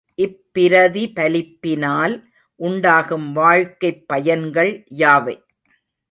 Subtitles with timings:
[0.17, 2.15] இப்பிரதிபலிப்பினால்
[2.59, 4.85] உண்டாகும் வாழ்க்கைப் பயன்கள்
[4.97, 5.35] யாவை?